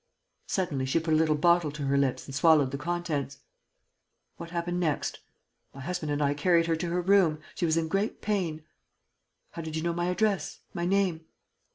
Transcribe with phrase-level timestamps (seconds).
[0.47, 3.37] "Suddenly, she put a little bottle to her lips and swallowed the contents."
[4.37, 5.19] "What happened next?"
[5.75, 7.37] "My husband and I carried her to her room.
[7.53, 8.63] She was in great pain."
[9.51, 11.27] "How did you know my address, my name?"